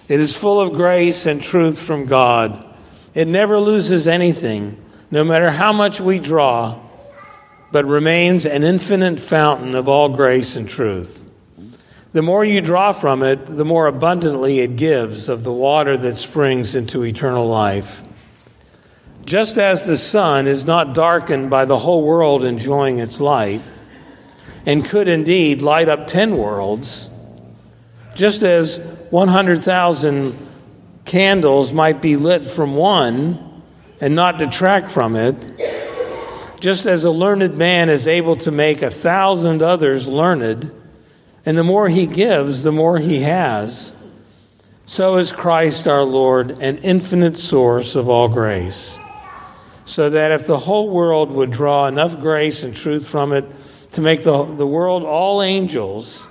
It 0.09 0.21
is 0.21 0.37
full 0.37 0.61
of 0.61 0.73
grace 0.73 1.27
and 1.27 1.43
truth 1.43 1.81
from 1.81 2.07
God. 2.07 2.67
It 3.15 3.29
never 3.29 3.61
loses 3.61 4.09
anything, 4.09 4.83
no 5.11 5.23
matter 5.23 5.51
how 5.51 5.73
much 5.73 6.01
we 6.01 6.19
draw, 6.19 6.81
but 7.71 7.85
remains 7.85 8.47
an 8.47 8.63
infinite 8.63 9.21
fountain 9.21 9.75
of 9.75 9.87
all 9.87 10.09
grace 10.09 10.57
and 10.57 10.69
truth. 10.69 11.31
The 12.13 12.23
more 12.23 12.45
you 12.45 12.63
draw 12.63 12.93
from 12.93 13.23
it, 13.23 13.45
the 13.45 13.67
more 13.67 13.87
abundantly 13.87 14.61
it 14.61 14.77
gives 14.77 15.29
of 15.29 15.45
the 15.45 15.53
water 15.53 15.97
that 15.99 16.17
springs 16.17 16.75
into 16.75 17.05
eternal 17.05 17.47
life. 17.47 18.03
Just 19.29 19.59
as 19.59 19.83
the 19.83 19.99
sun 19.99 20.47
is 20.47 20.65
not 20.65 20.95
darkened 20.95 21.51
by 21.51 21.67
the 21.67 21.77
whole 21.77 22.03
world 22.03 22.45
enjoying 22.45 22.99
its 22.99 23.21
light, 23.21 23.61
and 24.65 24.83
could 24.83 25.07
indeed 25.07 25.61
light 25.61 25.87
up 25.87 26.07
ten 26.07 26.39
worlds, 26.39 27.11
just 28.15 28.43
as 28.43 28.79
100,000 29.11 30.49
candles 31.05 31.75
might 31.75 32.01
be 32.01 32.17
lit 32.17 32.47
from 32.47 32.75
one 32.75 33.63
and 34.01 34.15
not 34.15 34.39
detract 34.39 34.91
from 34.91 35.15
it, 35.15 35.37
just 36.59 36.87
as 36.87 37.05
a 37.05 37.11
learned 37.11 37.55
man 37.59 37.91
is 37.91 38.07
able 38.07 38.37
to 38.37 38.51
make 38.51 38.81
a 38.81 38.91
thousand 38.91 39.61
others 39.61 40.09
learned, 40.09 40.73
and 41.45 41.59
the 41.59 41.63
more 41.63 41.91
he 41.91 42.07
gives, 42.07 42.63
the 42.63 42.73
more 42.73 42.97
he 42.97 43.21
has, 43.21 43.95
so 44.87 45.19
is 45.19 45.33
Christ 45.33 45.87
our 45.87 46.03
Lord 46.03 46.59
an 46.61 46.79
infinite 46.79 47.37
source 47.37 47.95
of 47.95 48.09
all 48.09 48.29
grace 48.29 48.99
so 49.89 50.11
that 50.11 50.33
if 50.33 50.47
the 50.47 50.59
whole 50.59 50.91
world 50.91 51.31
would 51.31 51.51
draw 51.51 51.87
enough 51.87 52.21
grace 52.21 52.63
and 52.63 52.77
truth 52.77 53.09
from 53.09 53.33
it 53.33 53.47
to 53.93 54.03
make 54.03 54.23
the, 54.23 54.45
the 54.45 54.67
world 54.67 55.03
all 55.03 55.41
angels, 55.43 56.29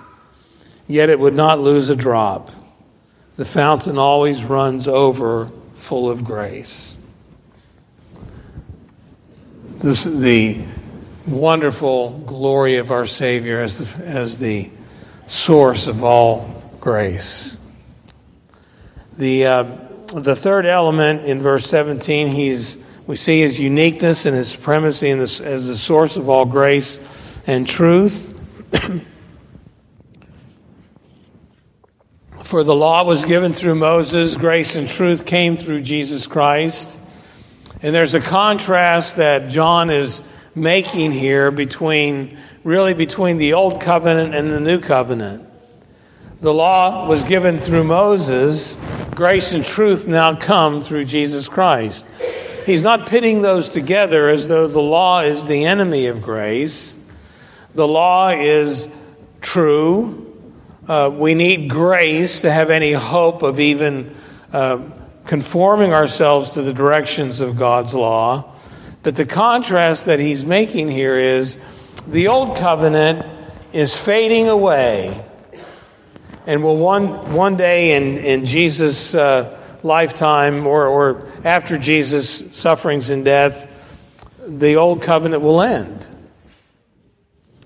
yet 0.85 1.09
it 1.09 1.19
would 1.19 1.33
not 1.33 1.59
lose 1.59 1.89
a 1.89 1.95
drop. 1.95 2.51
The 3.35 3.45
fountain 3.45 3.97
always 3.97 4.43
runs 4.43 4.87
over 4.87 5.49
full 5.73 6.07
of 6.07 6.23
grace. 6.23 6.95
This, 9.77 10.05
is 10.05 10.21
the 10.21 10.63
wonderful 11.27 12.19
glory 12.27 12.77
of 12.77 12.91
our 12.91 13.07
Savior 13.07 13.59
as 13.59 13.79
the, 13.79 14.05
as 14.05 14.37
the 14.37 14.69
source 15.25 15.87
of 15.87 16.03
all 16.03 16.61
grace. 16.79 17.59
The, 19.17 19.47
uh, 19.47 19.63
the 20.13 20.35
third 20.35 20.67
element 20.67 21.25
in 21.25 21.41
verse 21.41 21.65
17, 21.65 22.27
he's 22.27 22.83
we 23.07 23.15
see 23.15 23.39
his 23.39 23.59
uniqueness 23.59 24.25
and 24.25 24.35
his 24.35 24.49
supremacy 24.49 25.09
as 25.09 25.67
the 25.67 25.77
source 25.77 26.17
of 26.17 26.29
all 26.29 26.45
grace 26.45 26.99
and 27.47 27.65
truth. 27.65 28.33
For 32.43 32.63
the 32.63 32.75
law 32.75 33.05
was 33.05 33.25
given 33.25 33.53
through 33.53 33.75
Moses, 33.75 34.35
grace 34.37 34.75
and 34.75 34.87
truth 34.87 35.25
came 35.25 35.55
through 35.55 35.81
Jesus 35.81 36.27
Christ. 36.27 36.99
And 37.81 37.95
there's 37.95 38.13
a 38.13 38.21
contrast 38.21 39.15
that 39.17 39.49
John 39.49 39.89
is 39.89 40.21
making 40.53 41.11
here 41.11 41.51
between, 41.51 42.37
really 42.63 42.93
between 42.93 43.37
the 43.37 43.53
old 43.53 43.79
covenant 43.79 44.35
and 44.35 44.51
the 44.51 44.59
new 44.59 44.79
covenant. 44.79 45.47
The 46.41 46.53
law 46.53 47.07
was 47.07 47.23
given 47.23 47.57
through 47.57 47.85
Moses. 47.85 48.77
Grace 49.15 49.53
and 49.53 49.63
truth 49.63 50.07
now 50.07 50.35
come 50.35 50.81
through 50.81 51.05
Jesus 51.05 51.47
Christ. 51.49 52.09
He's 52.67 52.83
not 52.83 53.07
pitting 53.07 53.43
those 53.43 53.69
together 53.69 54.27
as 54.27 54.49
though 54.49 54.67
the 54.67 54.81
law 54.81 55.21
is 55.21 55.45
the 55.45 55.63
enemy 55.63 56.07
of 56.07 56.21
grace. 56.21 57.01
The 57.73 57.87
law 57.87 58.27
is 58.27 58.89
true. 59.39 60.37
Uh, 60.85 61.09
we 61.13 61.33
need 61.33 61.69
grace 61.69 62.41
to 62.41 62.51
have 62.51 62.69
any 62.69 62.91
hope 62.91 63.41
of 63.41 63.61
even 63.61 64.13
uh, 64.51 64.83
conforming 65.25 65.93
ourselves 65.93 66.51
to 66.51 66.61
the 66.61 66.73
directions 66.73 67.39
of 67.39 67.55
God's 67.55 67.93
law. 67.93 68.53
But 69.01 69.15
the 69.15 69.25
contrast 69.25 70.07
that 70.07 70.19
he's 70.19 70.43
making 70.43 70.89
here 70.89 71.17
is 71.17 71.57
the 72.05 72.27
old 72.27 72.57
covenant 72.57 73.25
is 73.71 73.97
fading 73.97 74.49
away 74.49 75.25
and 76.45 76.61
will 76.61 76.75
one, 76.75 77.33
one 77.33 77.55
day 77.55 77.95
in, 77.95 78.17
in 78.17 78.45
Jesus' 78.45 79.15
uh, 79.15 79.56
lifetime 79.87 80.67
or, 80.67 80.85
or 80.85 81.27
after 81.43 81.77
Jesus' 81.77 82.55
sufferings 82.55 83.09
and 83.09 83.25
death, 83.25 83.73
the 84.47 84.75
old 84.75 85.01
covenant 85.01 85.41
will 85.41 85.61
end. 85.61 86.05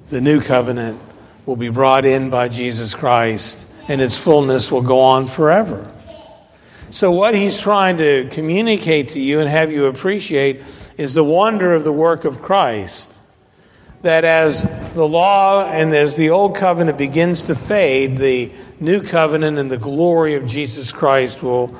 The 0.10 0.22
new 0.22 0.42
covenant 0.42 1.02
will 1.46 1.56
be 1.56 1.70
brought 1.70 2.06
in 2.06 2.30
by 2.30 2.48
Jesus 2.48 2.96
Christ, 2.96 3.68
and 3.88 4.00
its 4.00 4.18
fullness 4.18 4.72
will 4.72 4.82
go 4.82 5.02
on 5.02 5.28
forever. 5.28 5.92
So, 6.92 7.12
what 7.12 7.36
he's 7.36 7.60
trying 7.60 7.98
to 7.98 8.28
communicate 8.32 9.10
to 9.10 9.22
you 9.22 9.40
and 9.40 9.50
have 9.50 9.72
you 9.72 9.86
appreciate 9.86 10.62
is 10.98 11.14
the 11.14 11.24
wonder 11.24 11.74
of 11.74 11.84
the 11.84 11.92
work 11.92 12.26
of 12.26 12.42
Christ 12.42 13.22
that 14.02 14.26
as 14.26 14.64
the 14.94 15.08
law 15.08 15.64
and 15.64 15.94
as 15.94 16.16
the 16.16 16.32
old 16.32 16.56
covenant 16.56 16.98
begins 16.98 17.44
to 17.44 17.56
fade, 17.56 18.18
the 18.18 18.52
new 18.80 19.02
covenant 19.02 19.58
and 19.58 19.70
the 19.70 19.78
glory 19.78 20.36
of 20.36 20.48
Jesus 20.48 20.92
Christ 20.92 21.44
will 21.44 21.76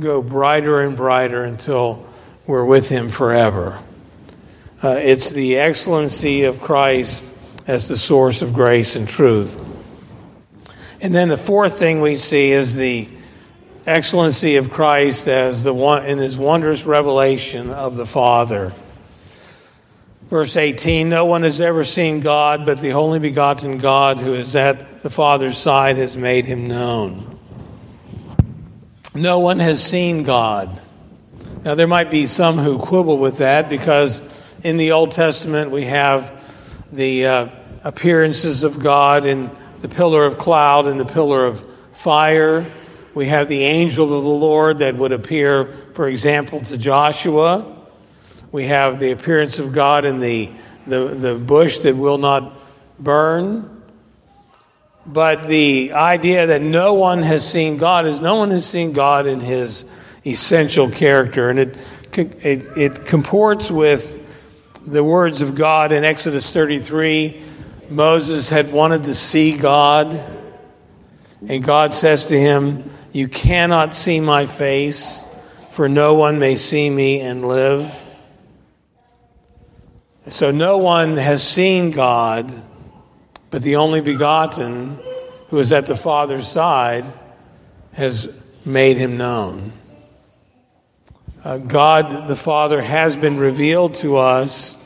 go 0.00 0.22
brighter 0.22 0.80
and 0.80 0.96
brighter 0.96 1.44
until 1.44 2.06
we're 2.46 2.64
with 2.64 2.88
him 2.88 3.08
forever. 3.10 3.82
Uh, 4.82 4.90
it's 4.90 5.30
the 5.30 5.58
excellency 5.58 6.44
of 6.44 6.60
Christ 6.60 7.34
as 7.66 7.88
the 7.88 7.96
source 7.96 8.42
of 8.42 8.54
grace 8.54 8.96
and 8.96 9.08
truth. 9.08 9.64
And 11.00 11.14
then 11.14 11.28
the 11.28 11.36
fourth 11.36 11.78
thing 11.78 12.00
we 12.00 12.16
see 12.16 12.50
is 12.50 12.74
the 12.74 13.08
excellency 13.86 14.56
of 14.56 14.70
Christ 14.70 15.28
as 15.28 15.62
the 15.62 15.74
one 15.74 16.06
in 16.06 16.18
his 16.18 16.38
wondrous 16.38 16.84
revelation 16.84 17.70
of 17.70 17.96
the 17.96 18.06
Father. 18.06 18.72
Verse 20.30 20.56
18 20.56 21.08
No 21.08 21.24
one 21.24 21.42
has 21.42 21.60
ever 21.60 21.84
seen 21.84 22.20
God, 22.20 22.66
but 22.66 22.80
the 22.80 22.92
only 22.92 23.18
begotten 23.18 23.78
God 23.78 24.18
who 24.18 24.34
is 24.34 24.54
at 24.56 25.02
the 25.02 25.10
Father's 25.10 25.56
side 25.56 25.96
has 25.96 26.16
made 26.16 26.44
him 26.44 26.66
known. 26.66 27.37
No 29.18 29.40
one 29.40 29.58
has 29.58 29.82
seen 29.82 30.22
God. 30.22 30.80
Now, 31.64 31.74
there 31.74 31.88
might 31.88 32.08
be 32.08 32.28
some 32.28 32.56
who 32.56 32.78
quibble 32.78 33.18
with 33.18 33.38
that 33.38 33.68
because 33.68 34.22
in 34.62 34.76
the 34.76 34.92
Old 34.92 35.10
Testament 35.10 35.72
we 35.72 35.86
have 35.86 36.44
the 36.92 37.26
uh, 37.26 37.48
appearances 37.82 38.62
of 38.62 38.78
God 38.78 39.26
in 39.26 39.50
the 39.80 39.88
pillar 39.88 40.24
of 40.24 40.38
cloud 40.38 40.86
and 40.86 41.00
the 41.00 41.04
pillar 41.04 41.46
of 41.46 41.66
fire. 41.92 42.64
We 43.12 43.26
have 43.26 43.48
the 43.48 43.64
angel 43.64 44.04
of 44.04 44.22
the 44.22 44.28
Lord 44.28 44.78
that 44.78 44.94
would 44.94 45.10
appear, 45.10 45.66
for 45.94 46.06
example, 46.06 46.60
to 46.60 46.78
Joshua. 46.78 47.76
We 48.52 48.66
have 48.66 49.00
the 49.00 49.10
appearance 49.10 49.58
of 49.58 49.72
God 49.72 50.04
in 50.04 50.20
the, 50.20 50.52
the, 50.86 51.08
the 51.08 51.34
bush 51.34 51.78
that 51.78 51.96
will 51.96 52.18
not 52.18 52.52
burn. 53.00 53.77
But 55.08 55.48
the 55.48 55.92
idea 55.94 56.48
that 56.48 56.60
no 56.60 56.92
one 56.92 57.22
has 57.22 57.50
seen 57.50 57.78
God 57.78 58.06
is 58.06 58.20
no 58.20 58.36
one 58.36 58.50
has 58.50 58.66
seen 58.66 58.92
God 58.92 59.26
in 59.26 59.40
his 59.40 59.86
essential 60.26 60.90
character. 60.90 61.48
And 61.48 61.58
it, 61.58 61.78
it, 62.14 62.68
it 62.76 63.06
comports 63.06 63.70
with 63.70 64.16
the 64.86 65.02
words 65.02 65.40
of 65.40 65.54
God 65.54 65.92
in 65.92 66.04
Exodus 66.04 66.50
33. 66.50 67.42
Moses 67.88 68.50
had 68.50 68.70
wanted 68.70 69.04
to 69.04 69.14
see 69.14 69.56
God, 69.56 70.22
and 71.46 71.64
God 71.64 71.94
says 71.94 72.26
to 72.26 72.38
him, 72.38 72.84
You 73.12 73.28
cannot 73.28 73.94
see 73.94 74.20
my 74.20 74.44
face, 74.44 75.24
for 75.70 75.88
no 75.88 76.14
one 76.14 76.38
may 76.38 76.54
see 76.54 76.90
me 76.90 77.20
and 77.20 77.48
live. 77.48 77.90
So 80.28 80.50
no 80.50 80.76
one 80.76 81.16
has 81.16 81.42
seen 81.42 81.92
God, 81.92 82.52
but 83.50 83.62
the 83.62 83.76
only 83.76 84.00
begotten, 84.00 84.98
who 85.48 85.58
is 85.58 85.72
at 85.72 85.86
the 85.86 85.96
Father's 85.96 86.46
side, 86.46 87.04
has 87.92 88.32
made 88.64 88.96
him 88.96 89.16
known. 89.16 89.72
Uh, 91.44 91.58
God 91.58 92.28
the 92.28 92.36
Father 92.36 92.82
has 92.82 93.16
been 93.16 93.38
revealed 93.38 93.94
to 93.96 94.16
us 94.16 94.76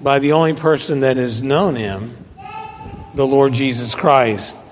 by 0.00 0.18
the 0.18 0.32
only 0.32 0.54
person 0.54 1.00
that 1.00 1.16
has 1.16 1.42
known 1.42 1.76
him, 1.76 2.16
the 3.14 3.26
Lord 3.26 3.52
Jesus 3.52 3.94
Christ. 3.94 4.64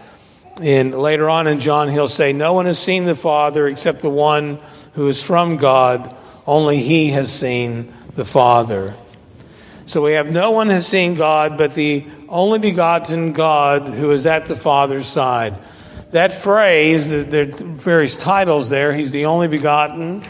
And 0.63 0.95
later 0.95 1.29
on 1.29 1.47
in 1.47 1.61
John, 1.61 1.89
he'll 1.89 2.09
say, 2.09 2.33
No 2.33 2.53
one 2.53 2.67
has 2.67 2.79
seen 2.79 3.05
the 3.05 3.15
Father 3.15 3.67
except 3.69 4.01
the 4.01 4.11
one 4.11 4.59
who 4.95 5.09
is 5.09 5.23
from 5.23 5.57
God. 5.57 6.17
Only 6.47 6.79
he 6.79 7.11
has 7.11 7.33
seen 7.33 7.93
the 8.15 8.25
Father. 8.25 8.95
So 9.89 10.03
we 10.03 10.13
have 10.13 10.31
no 10.31 10.51
one 10.51 10.69
has 10.69 10.87
seen 10.87 11.15
God 11.15 11.57
but 11.57 11.75
the 11.75 12.07
only 12.29 12.59
begotten 12.59 13.33
God 13.33 13.87
who 13.87 14.11
is 14.11 14.27
at 14.27 14.45
the 14.45 14.55
Father's 14.55 15.07
side. 15.07 15.55
That 16.11 16.35
phrase, 16.35 17.09
there 17.09 17.45
are 17.45 17.47
various 17.47 18.15
titles 18.15 18.69
there. 18.69 18.93
He's 18.93 19.13
the 19.13 19.25
only 19.25 19.49
begotten, 19.49 20.27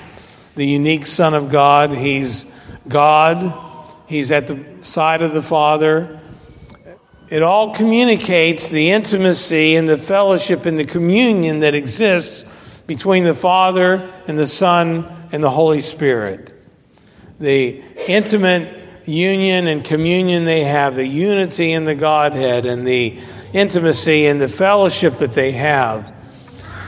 the 0.54 0.64
unique 0.64 1.08
Son 1.08 1.34
of 1.34 1.50
God. 1.50 1.90
He's 1.90 2.46
God. 2.86 3.52
He's 4.06 4.30
at 4.30 4.46
the 4.46 4.64
side 4.84 5.22
of 5.22 5.32
the 5.32 5.42
Father. 5.42 6.20
It 7.28 7.42
all 7.42 7.74
communicates 7.74 8.68
the 8.68 8.92
intimacy 8.92 9.74
and 9.74 9.88
the 9.88 9.98
fellowship 9.98 10.66
and 10.66 10.78
the 10.78 10.84
communion 10.84 11.60
that 11.60 11.74
exists 11.74 12.80
between 12.86 13.24
the 13.24 13.34
Father 13.34 14.08
and 14.28 14.38
the 14.38 14.46
Son 14.46 15.28
and 15.32 15.42
the 15.42 15.50
Holy 15.50 15.80
Spirit. 15.80 16.52
The 17.40 17.82
intimate 18.06 18.77
union 19.08 19.66
and 19.66 19.82
communion 19.84 20.44
they 20.44 20.64
have, 20.64 20.94
the 20.94 21.06
unity 21.06 21.72
in 21.72 21.84
the 21.84 21.94
Godhead, 21.94 22.66
and 22.66 22.86
the 22.86 23.18
intimacy 23.52 24.26
and 24.26 24.40
the 24.40 24.48
fellowship 24.48 25.14
that 25.14 25.32
they 25.32 25.52
have. 25.52 26.12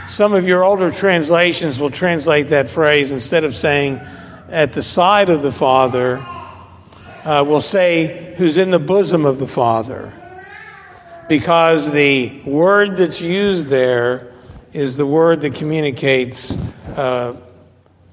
Some 0.07 0.35
of 0.35 0.47
your 0.47 0.63
older 0.63 0.91
translations 0.91 1.81
will 1.81 1.91
translate 1.91 2.49
that 2.49 2.69
phrase 2.69 3.13
instead 3.13 3.45
of 3.45 3.55
saying 3.55 4.01
at 4.49 4.73
the 4.73 4.83
side 4.83 5.31
of 5.31 5.43
the 5.43 5.53
Father, 5.53 6.25
uh, 7.25 7.45
will 7.47 7.61
say 7.61 8.35
who's 8.37 8.57
in 8.57 8.71
the 8.71 8.79
bosom 8.79 9.25
of 9.25 9.39
the 9.39 9.47
Father. 9.47 10.13
Because 11.29 11.91
the 11.93 12.41
word 12.45 12.97
that's 12.97 13.23
used 13.23 13.69
there 13.69 14.33
is 14.73 14.97
the 14.97 15.07
word 15.07 15.43
that 15.43 15.55
communicates 15.55 16.57
uh, 16.97 17.37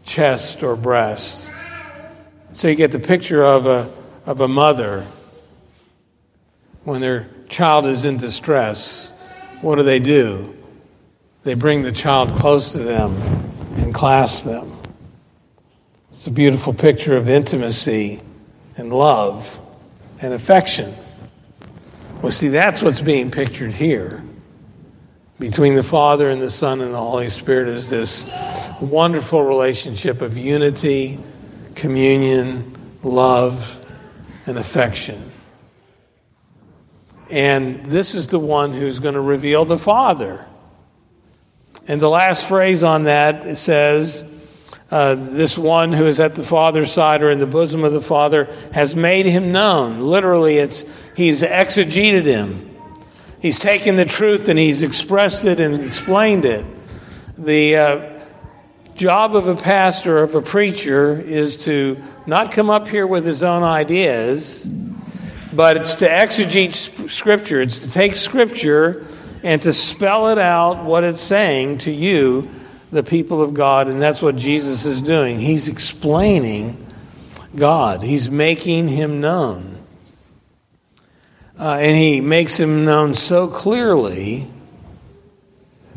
chest 0.04 0.62
or 0.62 0.76
breast. 0.76 1.52
So 2.54 2.68
you 2.68 2.76
get 2.76 2.92
the 2.92 3.00
picture 3.00 3.44
of 3.44 3.66
a 3.66 3.90
of 4.28 4.42
a 4.42 4.48
mother 4.48 5.08
when 6.84 7.02
their 7.02 7.28
child 7.50 7.86
is 7.86 8.06
in 8.06 8.18
distress, 8.18 9.12
what 9.62 9.78
do 9.78 9.84
they 9.84 10.00
do? 10.00 10.56
They 11.44 11.54
bring 11.54 11.82
the 11.82 11.94
child 11.94 12.30
close 12.36 12.74
to 12.74 12.80
them 12.80 13.16
and 13.78 13.94
clasp 13.94 14.44
them. 14.44 14.78
It's 16.12 16.28
a 16.28 16.32
beautiful 16.32 16.74
picture 16.74 17.16
of 17.16 17.30
intimacy 17.30 18.22
and 18.76 18.92
love 18.92 19.60
and 20.22 20.34
affection. 20.34 20.94
Well, 22.22 22.32
see, 22.32 22.50
that's 22.50 22.84
what's 22.84 23.02
being 23.02 23.32
pictured 23.32 23.72
here. 23.72 24.24
Between 25.40 25.76
the 25.76 25.84
Father 25.84 26.28
and 26.28 26.42
the 26.42 26.50
Son 26.50 26.82
and 26.82 26.94
the 26.94 27.00
Holy 27.00 27.30
Spirit 27.30 27.70
is 27.70 27.90
this 27.90 28.30
wonderful 28.82 29.44
relationship 29.44 30.22
of 30.22 30.38
unity, 30.38 31.20
communion, 31.76 32.76
love, 33.04 33.77
and 34.48 34.58
affection. 34.58 35.32
And 37.30 37.86
this 37.86 38.16
is 38.16 38.28
the 38.28 38.40
one 38.40 38.74
who's 38.74 39.00
going 39.00 39.16
to 39.16 39.22
reveal 39.22 39.66
the 39.66 39.78
Father. 39.78 40.46
And 41.88 42.02
the 42.02 42.10
last 42.10 42.48
phrase 42.48 42.84
on 42.84 43.04
that 43.04 43.58
says, 43.58 44.26
uh, 44.90 45.16
This 45.16 45.58
one 45.58 45.92
who 45.92 46.06
is 46.06 46.20
at 46.20 46.36
the 46.36 46.44
Father's 46.44 46.92
side 46.92 47.22
or 47.22 47.30
in 47.30 47.40
the 47.40 47.48
bosom 47.48 47.84
of 47.84 47.94
the 47.94 48.02
Father 48.02 48.54
has 48.74 48.96
made 48.96 49.26
him 49.26 49.52
known. 49.52 50.02
Literally, 50.02 50.58
it's 50.58 50.86
he's 51.16 51.44
exegeted 51.44 52.26
him. 52.26 52.64
He's 53.42 53.60
taken 53.60 53.98
the 53.98 54.06
truth 54.06 54.50
and 54.50 54.58
he's 54.58 54.84
expressed 54.84 55.46
it 55.46 55.60
and 55.60 55.82
explained 55.82 56.46
it. 56.46 56.66
The 57.38 57.76
uh, 57.76 58.17
job 58.98 59.36
of 59.36 59.48
a 59.48 59.56
pastor, 59.56 60.24
of 60.24 60.34
a 60.34 60.42
preacher, 60.42 61.22
is 61.22 61.58
to 61.66 62.02
not 62.26 62.52
come 62.52 62.72
up 62.72 62.88
here 62.88 63.06
with 63.06 63.26
his 63.26 63.44
own 63.44 63.62
ideas, 63.62 64.66
but 65.54 65.78
it's 65.78 65.96
to 65.96 66.08
exegete 66.10 66.74
Scripture. 67.08 67.62
It's 67.62 67.80
to 67.82 67.92
take 67.92 68.16
Scripture 68.16 69.06
and 69.44 69.62
to 69.62 69.72
spell 69.72 70.30
it 70.30 70.40
out 70.40 70.84
what 70.84 71.04
it's 71.04 71.22
saying 71.22 71.78
to 71.80 71.92
you, 71.92 72.50
the 72.92 73.04
people 73.04 73.42
of 73.42 73.54
God. 73.54 73.88
And 73.88 74.02
that's 74.02 74.22
what 74.22 74.36
Jesus 74.36 74.86
is 74.86 75.00
doing. 75.02 75.40
He's 75.40 75.68
explaining 75.68 76.84
God, 77.56 78.02
He's 78.02 78.32
making 78.32 78.88
Him 78.88 79.22
known. 79.22 79.78
Uh, 81.60 81.78
and 81.80 81.96
He 81.96 82.20
makes 82.20 82.60
Him 82.60 82.84
known 82.84 83.14
so 83.14 83.48
clearly 83.48 84.48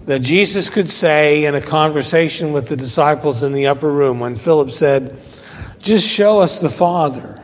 that 0.06 0.20
Jesus 0.20 0.70
could 0.70 0.90
say 0.90 1.44
in 1.44 1.54
a 1.54 1.60
conversation 1.60 2.52
with 2.52 2.68
the 2.68 2.76
disciples 2.76 3.42
in 3.42 3.52
the 3.52 3.66
upper 3.66 3.90
room 3.90 4.20
when 4.20 4.36
Philip 4.36 4.70
said, 4.70 5.16
Just 5.78 6.08
show 6.08 6.40
us 6.40 6.58
the 6.58 6.70
Father. 6.70 7.36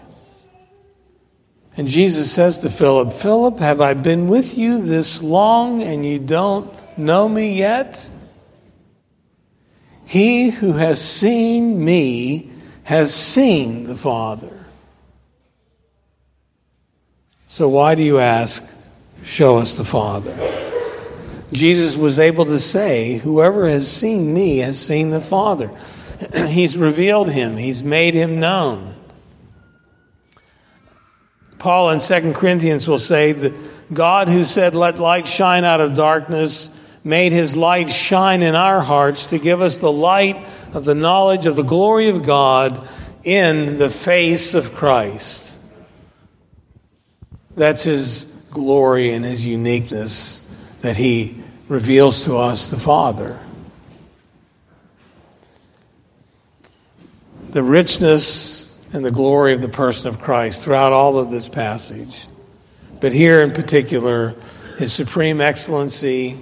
And 1.76 1.86
Jesus 1.86 2.32
says 2.32 2.58
to 2.60 2.70
Philip, 2.70 3.12
Philip, 3.12 3.58
have 3.58 3.80
I 3.80 3.92
been 3.94 4.28
with 4.28 4.56
you 4.56 4.82
this 4.82 5.22
long 5.22 5.82
and 5.82 6.06
you 6.06 6.18
don't 6.18 6.72
know 6.98 7.28
me 7.28 7.58
yet? 7.58 8.08
He 10.06 10.50
who 10.50 10.72
has 10.72 11.02
seen 11.02 11.84
me 11.84 12.50
has 12.84 13.14
seen 13.14 13.84
the 13.84 13.96
Father. 13.96 14.52
So 17.48 17.68
why 17.68 17.94
do 17.94 18.02
you 18.02 18.18
ask, 18.18 18.72
Show 19.24 19.58
us 19.58 19.76
the 19.76 19.84
Father? 19.84 20.32
Jesus 21.52 21.96
was 21.96 22.18
able 22.18 22.44
to 22.46 22.58
say, 22.58 23.18
Whoever 23.18 23.68
has 23.68 23.90
seen 23.90 24.34
me 24.34 24.58
has 24.58 24.78
seen 24.78 25.10
the 25.10 25.20
Father. 25.20 25.70
He's 26.46 26.76
revealed 26.76 27.30
him, 27.30 27.56
He's 27.56 27.82
made 27.82 28.14
him 28.14 28.40
known. 28.40 28.94
Paul 31.58 31.90
in 31.90 32.00
2 32.00 32.32
Corinthians 32.34 32.86
will 32.86 32.98
say 32.98 33.32
that 33.32 33.54
God, 33.92 34.28
who 34.28 34.44
said, 34.44 34.74
Let 34.74 34.98
light 34.98 35.26
shine 35.26 35.64
out 35.64 35.80
of 35.80 35.94
darkness, 35.94 36.70
made 37.02 37.32
his 37.32 37.56
light 37.56 37.90
shine 37.90 38.42
in 38.42 38.54
our 38.54 38.80
hearts 38.80 39.26
to 39.26 39.38
give 39.38 39.62
us 39.62 39.78
the 39.78 39.92
light 39.92 40.44
of 40.72 40.84
the 40.84 40.94
knowledge 40.94 41.46
of 41.46 41.56
the 41.56 41.62
glory 41.62 42.08
of 42.08 42.24
God 42.24 42.86
in 43.22 43.78
the 43.78 43.88
face 43.88 44.54
of 44.54 44.74
Christ. 44.74 45.58
That's 47.56 47.84
his 47.84 48.24
glory 48.50 49.12
and 49.12 49.24
his 49.24 49.46
uniqueness 49.46 50.45
that 50.80 50.96
he 50.96 51.42
reveals 51.68 52.24
to 52.24 52.36
us 52.36 52.70
the 52.70 52.78
Father. 52.78 53.38
The 57.50 57.62
richness 57.62 58.78
and 58.92 59.04
the 59.04 59.10
glory 59.10 59.52
of 59.52 59.60
the 59.60 59.68
person 59.68 60.08
of 60.08 60.20
Christ 60.20 60.62
throughout 60.62 60.92
all 60.92 61.18
of 61.18 61.30
this 61.30 61.48
passage. 61.48 62.26
But 63.00 63.12
here 63.12 63.42
in 63.42 63.52
particular, 63.52 64.34
his 64.78 64.92
supreme 64.92 65.40
excellency, 65.40 66.40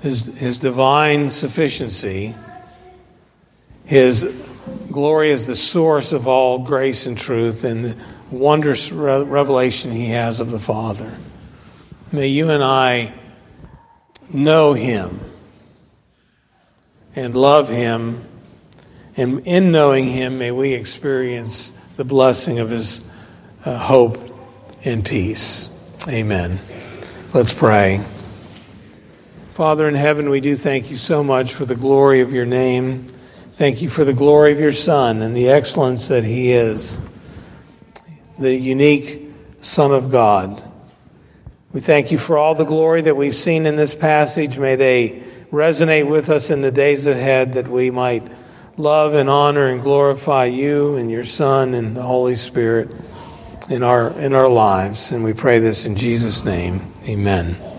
his, 0.00 0.26
his 0.38 0.58
divine 0.58 1.30
sufficiency, 1.30 2.34
his 3.84 4.24
glory 4.90 5.32
as 5.32 5.46
the 5.46 5.56
source 5.56 6.12
of 6.12 6.28
all 6.28 6.58
grace 6.58 7.06
and 7.06 7.16
truth, 7.16 7.64
and 7.64 7.84
the 7.84 7.96
wondrous 8.30 8.92
re- 8.92 9.22
revelation 9.22 9.90
he 9.90 10.06
has 10.06 10.40
of 10.40 10.50
the 10.50 10.60
Father. 10.60 11.12
May 12.12 12.28
you 12.28 12.50
and 12.50 12.62
I 12.62 13.14
know 14.32 14.72
him 14.72 15.20
and 17.14 17.34
love 17.34 17.68
him 17.68 18.24
and 19.16 19.46
in 19.46 19.72
knowing 19.72 20.06
him, 20.06 20.38
may 20.38 20.50
we 20.50 20.72
experience 20.72 21.70
the 21.96 22.04
blessing 22.04 22.58
of 22.58 22.70
his 22.70 23.06
uh, 23.64 23.76
hope 23.76 24.18
and 24.84 25.04
peace. 25.04 25.68
Amen. 26.08 26.58
Let's 27.34 27.52
pray. 27.52 28.04
Father 29.52 29.88
in 29.88 29.94
heaven, 29.94 30.30
we 30.30 30.40
do 30.40 30.56
thank 30.56 30.90
you 30.90 30.96
so 30.96 31.22
much 31.22 31.52
for 31.52 31.66
the 31.66 31.74
glory 31.74 32.20
of 32.20 32.32
your 32.32 32.46
name. 32.46 33.12
Thank 33.56 33.82
you 33.82 33.90
for 33.90 34.04
the 34.04 34.14
glory 34.14 34.52
of 34.52 34.60
your 34.60 34.72
Son 34.72 35.20
and 35.20 35.36
the 35.36 35.50
excellence 35.50 36.08
that 36.08 36.24
he 36.24 36.52
is, 36.52 36.98
the 38.38 38.54
unique 38.54 39.34
Son 39.60 39.92
of 39.92 40.10
God. 40.10 40.64
We 41.72 41.80
thank 41.80 42.10
you 42.10 42.18
for 42.18 42.36
all 42.36 42.56
the 42.56 42.64
glory 42.64 43.02
that 43.02 43.16
we've 43.16 43.34
seen 43.34 43.64
in 43.64 43.76
this 43.76 43.94
passage. 43.94 44.58
May 44.58 44.74
they 44.74 45.22
resonate 45.52 46.08
with 46.08 46.28
us 46.28 46.50
in 46.50 46.62
the 46.62 46.72
days 46.72 47.06
ahead 47.06 47.52
that 47.52 47.68
we 47.68 47.90
might 47.90 48.24
love 48.76 49.14
and 49.14 49.28
honor 49.28 49.66
and 49.66 49.80
glorify 49.80 50.46
you 50.46 50.96
and 50.96 51.10
your 51.10 51.24
Son 51.24 51.74
and 51.74 51.96
the 51.96 52.02
Holy 52.02 52.34
Spirit 52.34 52.92
in 53.68 53.84
our, 53.84 54.10
in 54.18 54.34
our 54.34 54.48
lives. 54.48 55.12
And 55.12 55.22
we 55.22 55.32
pray 55.32 55.60
this 55.60 55.86
in 55.86 55.94
Jesus' 55.94 56.44
name. 56.44 56.92
Amen. 57.06 57.70